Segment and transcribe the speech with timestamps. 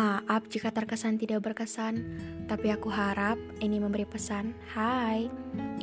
[0.00, 2.00] Maaf jika terkesan tidak berkesan,
[2.48, 4.56] tapi aku harap ini memberi pesan.
[4.72, 5.28] Hai,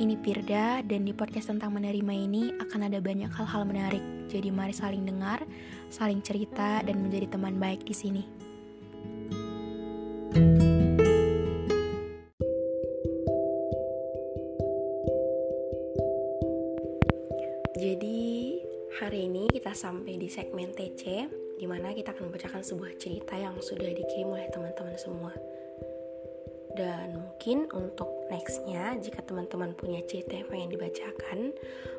[0.02, 4.02] ini Pirda dan di podcast tentang menerima ini akan ada banyak hal-hal menarik.
[4.26, 5.46] Jadi mari saling dengar,
[5.94, 8.24] saling cerita dan menjadi teman baik di sini.
[17.78, 18.58] Jadi
[18.98, 23.58] hari ini kita sampai di segmen TC di mana kita akan membacakan sebuah cerita yang
[23.58, 25.34] sudah dikirim oleh teman-teman semua.
[26.78, 31.40] Dan mungkin untuk nextnya, jika teman-teman punya cerita yang pengen dibacakan,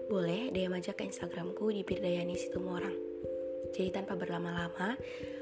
[0.06, 2.95] boleh DM aja ke Instagramku di Pirdayani Situmorang.
[3.75, 4.95] Jadi tanpa berlama-lama,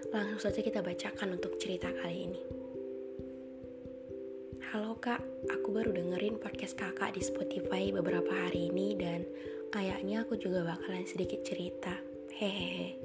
[0.09, 2.43] langsung saja kita bacakan untuk cerita kali ini.
[4.73, 5.21] Halo kak,
[5.53, 9.23] aku baru dengerin podcast kakak di Spotify beberapa hari ini dan
[9.69, 11.93] kayaknya aku juga bakalan sedikit cerita.
[12.33, 12.97] Hehehe.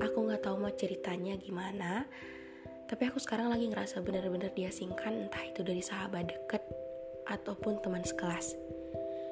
[0.00, 2.08] Aku nggak tahu mau ceritanya gimana,
[2.88, 6.64] tapi aku sekarang lagi ngerasa bener-bener diasingkan entah itu dari sahabat deket
[7.28, 8.56] ataupun teman sekelas.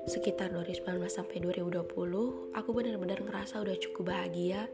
[0.09, 4.65] Sekitar 2019 sampai 2020, aku bener-bener ngerasa udah cukup bahagia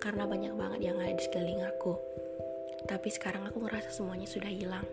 [0.00, 1.96] karena banyak banget yang ada di sekeliling aku.
[2.88, 4.88] Tapi sekarang aku ngerasa semuanya sudah hilang.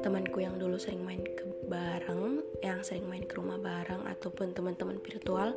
[0.00, 5.00] Temanku yang dulu sering main ke bareng, yang sering main ke rumah bareng ataupun teman-teman
[5.00, 5.52] virtual,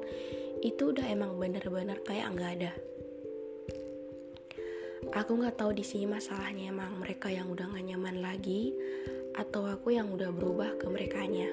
[0.59, 2.71] itu udah emang bener-bener kayak nggak ada
[5.15, 8.75] Aku nggak tahu di sini masalahnya emang mereka yang udah gak nyaman lagi
[9.39, 11.47] atau aku yang udah berubah ke merekanya.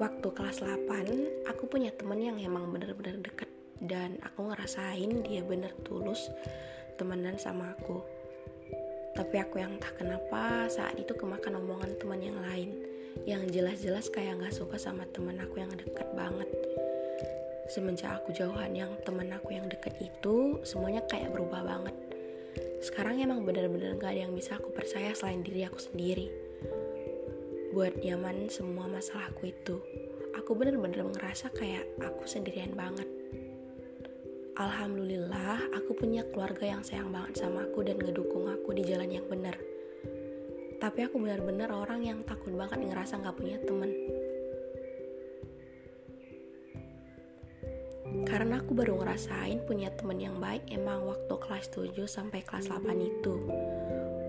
[0.00, 3.50] Waktu kelas 8, aku punya temen yang emang bener-bener deket
[3.84, 6.32] dan aku ngerasain dia bener tulus
[6.96, 8.00] temenan sama aku.
[9.12, 12.72] Tapi aku yang entah kenapa saat itu kemakan omongan teman yang lain
[13.28, 16.63] yang jelas-jelas kayak gak suka sama temen aku yang deket banget
[17.74, 21.94] semenjak aku jauhan yang temen aku yang deket itu semuanya kayak berubah banget.
[22.78, 26.30] Sekarang emang bener-bener gak ada yang bisa aku percaya selain diri aku sendiri.
[27.74, 29.82] Buat nyaman semua masalahku itu
[30.38, 33.10] aku bener-bener ngerasa kayak aku sendirian banget.
[34.54, 39.26] Alhamdulillah aku punya keluarga yang sayang banget sama aku dan ngedukung aku di jalan yang
[39.26, 39.58] benar
[40.84, 43.88] tapi aku bener-bener orang yang takut banget ngerasa gak punya temen
[48.22, 52.86] Karena aku baru ngerasain punya temen yang baik emang waktu kelas 7 sampai kelas 8
[53.02, 53.34] itu.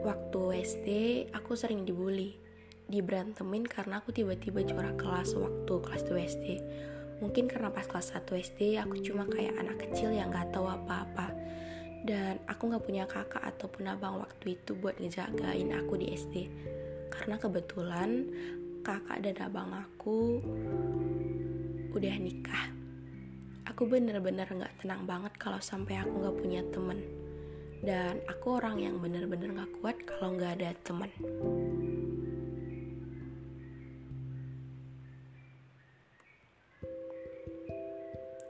[0.02, 0.88] Waktu SD
[1.30, 2.34] aku sering dibully,
[2.90, 6.48] diberantemin karena aku tiba-tiba juara kelas waktu kelas 2 SD.
[7.22, 11.30] Mungkin karena pas kelas 1 SD aku cuma kayak anak kecil yang gak tahu apa-apa.
[12.06, 16.36] Dan aku gak punya kakak ataupun abang waktu itu buat ngejagain aku di SD.
[17.14, 18.30] Karena kebetulan
[18.82, 20.44] kakak dan abang aku
[21.96, 22.75] udah nikah
[23.66, 27.02] aku bener-bener gak tenang banget kalau sampai aku gak punya temen.
[27.86, 31.12] Dan aku orang yang bener-bener gak kuat kalau gak ada temen.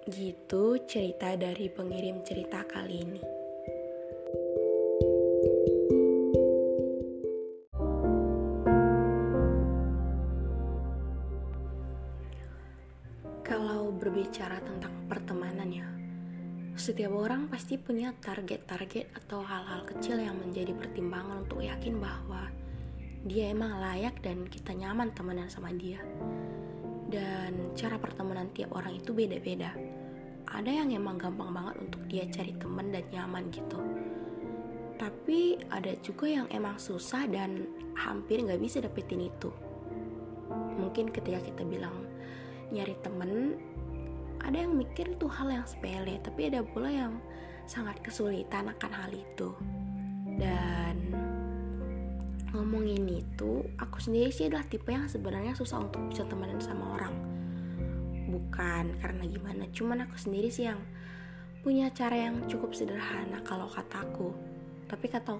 [0.05, 3.34] Gitu cerita dari pengirim cerita kali ini.
[14.05, 15.89] Berbicara tentang pertemanan ya,
[16.75, 22.51] setiap orang pasti punya target-target atau hal-hal kecil yang menjadi pertimbangan untuk yakin bahwa
[23.25, 26.03] dia emang layak dan kita nyaman temenan sama dia.
[27.07, 29.71] Dan cara pertemanan tiap orang itu beda-beda.
[30.51, 33.79] Ada yang emang gampang banget untuk dia cari temen dan nyaman gitu.
[34.99, 37.65] Tapi ada juga yang emang susah dan
[37.95, 39.49] hampir nggak bisa dapetin itu.
[40.75, 42.03] Mungkin ketika kita bilang
[42.69, 43.55] nyari temen
[44.45, 47.17] ada yang mikir itu hal yang sepele tapi ada pula yang
[47.65, 49.49] sangat kesulitan akan hal itu.
[50.37, 50.95] Dan
[52.53, 57.15] ngomongin itu aku sendiri sih adalah tipe yang sebenarnya susah untuk bisa temenan sama orang.
[58.29, 60.79] Bukan karena gimana cuman aku sendiri sih yang
[61.65, 64.29] punya cara yang cukup sederhana kalau kataku
[64.85, 65.33] tapi kata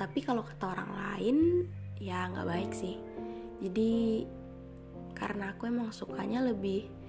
[0.00, 1.36] tapi kalau kata orang lain
[2.00, 2.96] ya nggak baik sih.
[3.60, 4.24] Jadi
[5.12, 7.01] karena aku emang sukanya lebih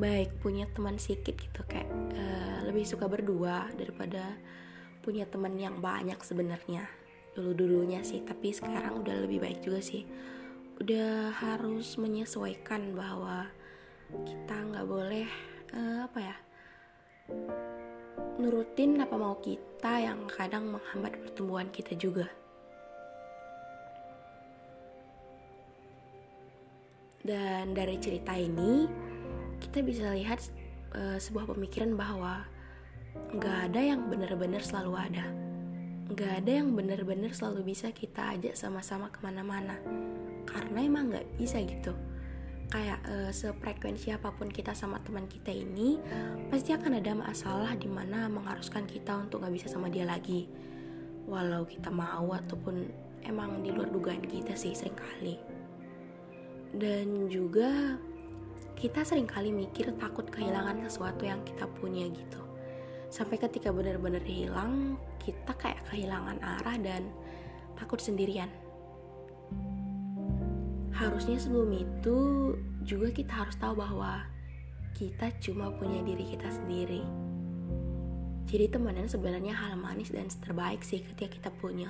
[0.00, 1.86] baik punya teman sedikit gitu kayak
[2.16, 4.32] uh, lebih suka berdua daripada
[5.04, 6.88] punya teman yang banyak sebenarnya
[7.36, 8.24] dulu dulunya sih.
[8.24, 10.08] Tapi sekarang udah lebih baik juga sih.
[10.80, 13.52] Udah harus menyesuaikan bahwa
[14.24, 15.28] kita nggak boleh
[15.76, 16.36] uh, apa ya
[18.40, 22.26] nurutin apa mau kita yang kadang menghambat pertumbuhan kita juga.
[27.20, 28.88] Dan dari cerita ini
[29.60, 30.40] kita bisa lihat
[30.96, 32.48] uh, sebuah pemikiran bahwa
[33.36, 35.26] nggak ada yang benar-benar selalu ada.
[36.10, 39.78] Nggak ada yang benar-benar selalu bisa kita ajak sama-sama ke mana-mana.
[40.48, 41.94] Karena emang nggak bisa gitu.
[42.70, 45.98] Kayak uh, sefrekuensi apa pun kita sama teman kita ini
[46.50, 50.50] pasti akan ada masalah di mana mengharuskan kita untuk nggak bisa sama dia lagi.
[51.30, 52.90] Walau kita mau ataupun
[53.26, 55.60] emang di luar dugaan kita sih sering kali
[56.74, 57.98] dan juga
[58.80, 62.40] kita sering kali mikir takut kehilangan sesuatu yang kita punya gitu
[63.12, 67.12] sampai ketika benar-benar hilang kita kayak kehilangan arah dan
[67.76, 68.48] takut sendirian
[70.96, 72.18] harusnya sebelum itu
[72.84, 74.24] juga kita harus tahu bahwa
[74.92, 77.00] kita cuma punya diri kita sendiri.
[78.50, 81.88] Jadi temenan sebenarnya hal manis dan terbaik sih ketika kita punya.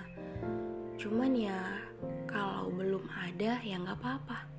[1.00, 1.58] Cuman ya
[2.28, 4.49] kalau belum ada ya nggak apa-apa.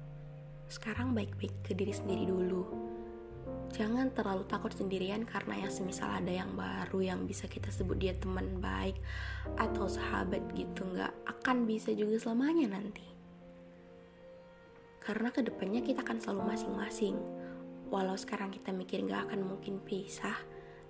[0.71, 2.63] Sekarang baik-baik ke diri sendiri dulu.
[3.75, 8.15] Jangan terlalu takut sendirian karena yang semisal ada yang baru yang bisa kita sebut dia
[8.15, 8.95] teman baik
[9.59, 13.11] atau sahabat gitu nggak akan bisa juga selamanya nanti
[15.01, 17.17] karena ke depannya kita akan selalu masing-masing.
[17.89, 20.37] Walau sekarang kita mikir gak akan mungkin pisah,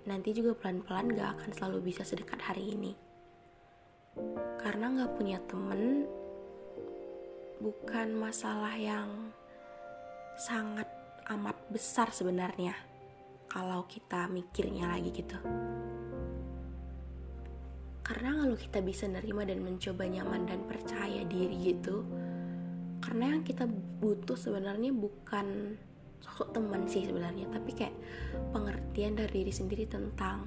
[0.04, 2.92] nanti juga pelan-pelan gak akan selalu bisa sedekat hari ini.
[4.60, 6.04] Karena gak punya temen
[7.58, 9.32] bukan masalah yang
[10.42, 10.90] sangat
[11.30, 12.74] amat besar sebenarnya
[13.46, 15.38] kalau kita mikirnya lagi gitu.
[18.02, 22.02] Karena kalau kita bisa nerima dan mencoba nyaman dan percaya diri gitu,
[22.98, 23.70] karena yang kita
[24.02, 25.78] butuh sebenarnya bukan
[26.22, 27.94] sosok teman sih sebenarnya tapi kayak
[28.54, 30.46] pengertian dari diri sendiri tentang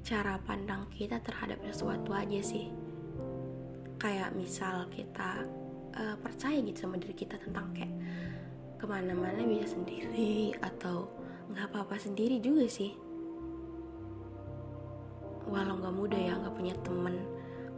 [0.00, 2.72] cara pandang kita terhadap sesuatu aja sih
[4.00, 5.44] kayak misal kita
[5.92, 7.92] uh, percaya gitu sama diri kita tentang kayak
[8.84, 11.08] ke mana-mana bisa sendiri atau
[11.48, 12.92] nggak apa-apa sendiri juga sih.
[15.48, 17.16] Walau nggak mudah ya nggak punya temen.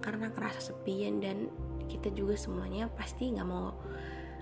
[0.03, 1.47] Karena kerasa sepian dan
[1.87, 3.79] kita juga semuanya pasti nggak mau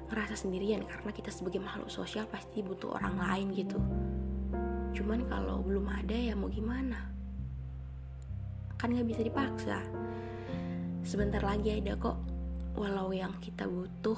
[0.09, 0.89] ngerasa sendirian.
[0.89, 3.77] Karena kita sebagai makhluk sosial pasti butuh orang lain gitu.
[4.97, 7.13] Cuman kalau belum ada ya mau gimana?
[8.81, 9.85] Kan nggak bisa dipaksa.
[11.05, 12.17] Sebentar lagi ada kok.
[12.73, 14.17] Walau yang kita butuh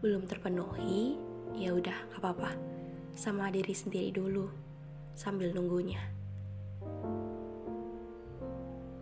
[0.00, 2.50] belum terpenuhi ya udah gak apa-apa.
[3.14, 4.48] Sama diri sendiri dulu
[5.14, 6.00] sambil nunggunya.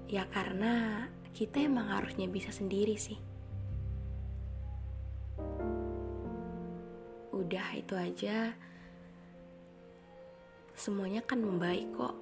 [0.09, 1.05] Ya karena
[1.37, 3.21] kita emang harusnya bisa sendiri sih.
[7.31, 8.56] Udah itu aja.
[10.75, 12.17] Semuanya kan membaik kok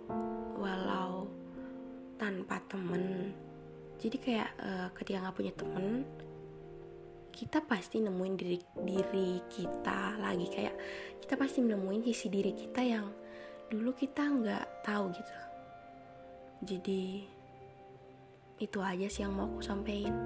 [0.58, 1.30] walau
[2.20, 3.32] tanpa temen.
[3.96, 6.04] Jadi kayak uh, ketika nggak punya temen
[7.36, 10.48] kita pasti nemuin diri diri kita lagi.
[10.48, 10.74] Kayak
[11.20, 13.12] kita pasti nemuin sisi diri kita yang
[13.68, 15.34] dulu kita nggak tahu gitu.
[16.64, 17.28] Jadi
[18.56, 20.16] itu aja sih yang mau aku sampaikan.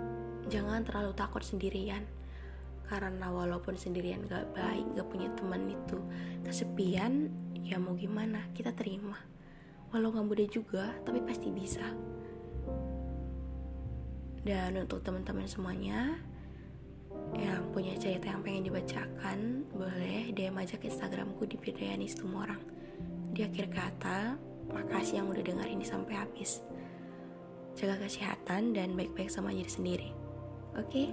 [0.46, 2.06] Jangan terlalu takut sendirian.
[2.86, 6.02] Karena walaupun sendirian gak baik gak punya teman itu
[6.42, 7.30] kesepian
[7.62, 9.14] ya mau gimana kita terima.
[9.94, 11.86] Walau gak mudah juga tapi pasti bisa.
[14.42, 16.18] Dan untuk teman-teman semuanya
[17.38, 22.62] yang punya cerita yang pengen dibacakan boleh DM aja ke instagramku di Pidayani semua orang
[23.30, 24.34] di akhir kata
[24.70, 26.62] makasih yang udah dengerin ini sampai habis.
[27.78, 30.10] Jaga kesehatan dan baik-baik sama diri sendiri.
[30.74, 30.84] Oke?
[30.86, 31.08] okay?